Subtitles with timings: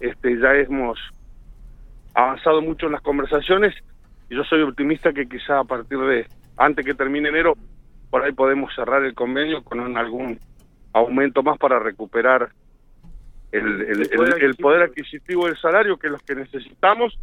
[0.00, 0.98] este, ya hemos
[2.14, 3.74] avanzado mucho en las conversaciones
[4.28, 6.26] y yo soy optimista que quizá a partir de
[6.56, 7.54] antes que termine enero
[8.10, 10.38] por ahí podemos cerrar el convenio con algún
[10.92, 12.50] aumento más para recuperar
[13.52, 15.46] el, el, poder adquisitivo.
[15.46, 17.18] del salario, que es lo que necesitamos,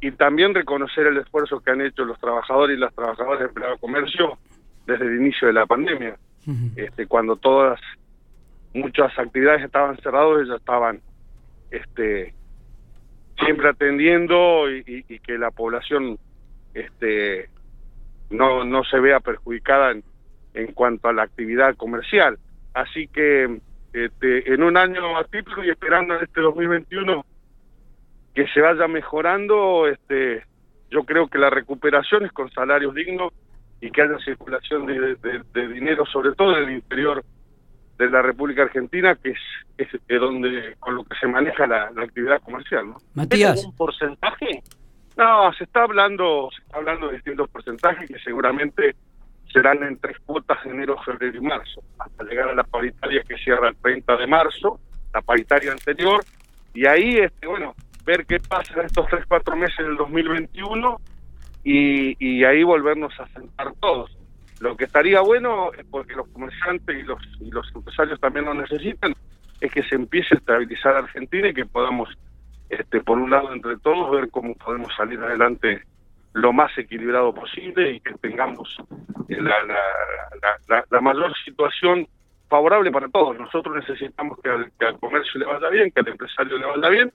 [0.00, 3.78] y también reconocer el esfuerzo que han hecho los trabajadores y las trabajadoras del empleado
[3.78, 4.38] comercio
[4.86, 6.16] desde el inicio de la pandemia,
[6.76, 7.80] este, cuando todas,
[8.74, 11.00] muchas actividades estaban cerradas, ellos estaban
[11.70, 12.34] este,
[13.38, 16.18] siempre atendiendo y, y, que la población
[16.74, 17.48] este,
[18.30, 19.92] no, no se vea perjudicada
[20.54, 22.38] en, cuanto a la actividad comercial.
[22.74, 23.60] Así que
[23.92, 27.24] este, en un año atípico y esperando este 2021
[28.34, 30.44] que se vaya mejorando, este,
[30.90, 33.32] yo creo que la recuperación es con salarios dignos
[33.80, 37.24] y que haya circulación de, dinero, sobre todo en el interior
[38.04, 39.38] de la República Argentina, que es,
[39.78, 42.88] es donde con lo que se maneja la, actividad comercial.
[42.88, 42.98] ¿no?
[43.14, 44.62] Matías, un porcentaje?
[45.16, 48.96] No, se está hablando, se está hablando de distintos porcentajes que seguramente
[49.52, 53.36] serán en tres cuotas de enero, febrero y marzo, hasta llegar a la paritaria que
[53.36, 54.80] cierra el 30 de marzo,
[55.12, 56.24] la paritaria anterior,
[56.74, 61.00] y ahí, este, bueno, ver qué pasa en estos tres, cuatro meses del 2021
[61.62, 64.10] y, y ahí volvernos a sentar todos.
[64.60, 69.14] Lo que estaría bueno, porque los comerciantes y los, y los empresarios también lo necesitan,
[69.60, 72.08] es que se empiece a estabilizar Argentina y que podamos,
[72.68, 75.82] este, por un lado, entre todos, ver cómo podemos salir adelante
[76.34, 78.76] lo más equilibrado posible y que tengamos
[79.28, 79.54] la,
[80.68, 82.06] la, la, mayor situación
[82.48, 83.38] favorable para todos.
[83.38, 87.12] Nosotros necesitamos que al, comercio le vaya bien, que al empresario le vaya bien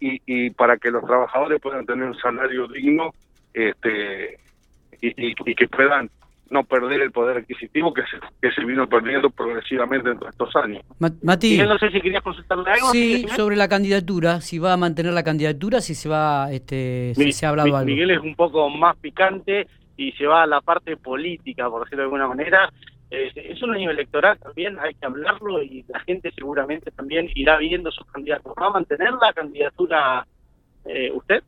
[0.00, 3.12] y, y para que los trabajadores puedan tener un salario digno
[3.54, 4.38] este
[5.00, 6.10] y, y que puedan
[6.50, 10.56] no perder el poder adquisitivo que se, que se vino perdiendo progresivamente en todos estos
[10.56, 10.82] años.
[10.98, 12.90] Mati, no sé si querías consultarle algo.
[12.92, 17.32] Sí, sobre la candidatura, si va a mantener la candidatura, si se va, este, si
[17.32, 17.86] se ha hablado algo.
[17.86, 22.02] Miguel es un poco más picante y se va a la parte política, por decirlo
[22.02, 22.70] de alguna manera.
[23.10, 27.90] es un año electoral también, hay que hablarlo y la gente seguramente también irá viendo
[27.90, 28.52] sus candidatos.
[28.60, 30.26] ¿Va a mantener la candidatura
[30.84, 31.42] eh, usted?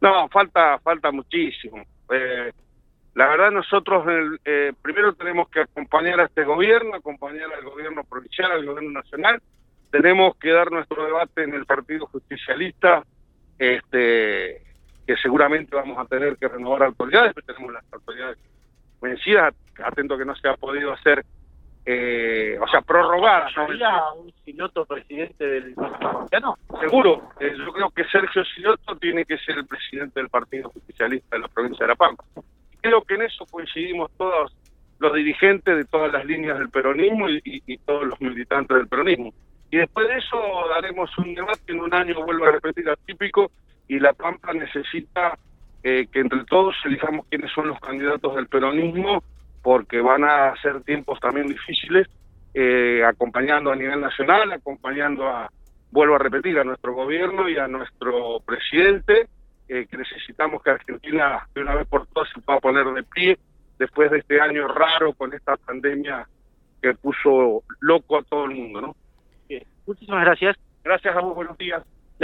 [0.00, 1.82] No, falta falta muchísimo.
[2.12, 2.52] Eh,
[3.14, 4.06] la verdad nosotros
[4.44, 9.42] eh, primero tenemos que acompañar a este gobierno, acompañar al gobierno provincial, al gobierno nacional.
[9.90, 13.02] Tenemos que dar nuestro debate en el Partido Justicialista,
[13.58, 14.62] este,
[15.06, 18.38] que seguramente vamos a tener que renovar autoridades, pero tenemos las autoridades
[19.02, 21.22] vencidas, atento que no se ha podido hacer,
[21.84, 23.52] eh, o sea, prorrogadas.
[23.58, 29.36] ¿Había un Siloto presidente del no Seguro, eh, yo creo que Sergio Siloto tiene que
[29.36, 32.24] ser el presidente del Partido Justicialista de la provincia de La Pampa
[32.82, 34.52] creo que en eso coincidimos todos
[34.98, 39.32] los dirigentes de todas las líneas del peronismo y, todos los militantes del peronismo.
[39.70, 40.38] Y después de eso
[40.68, 43.50] daremos un debate en un año, vuelvo a repetir, atípico,
[43.88, 45.38] y La Pampa necesita
[45.82, 49.22] eh, que entre todos elijamos quiénes son los candidatos del peronismo,
[49.62, 52.08] porque van a ser tiempos también difíciles,
[52.54, 55.50] eh, acompañando a nivel nacional, acompañando a,
[55.90, 59.28] vuelvo a repetir, a nuestro gobierno y a nuestro presidente,
[60.42, 63.38] necesitamos que Argentina de una vez por todas se pueda poner de pie
[63.78, 66.26] después de este año raro con esta pandemia
[66.80, 68.96] que puso loco a todo el mundo, ¿no?
[69.86, 70.56] Muchísimas gracias.
[70.84, 71.82] Gracias a vos, buenos días.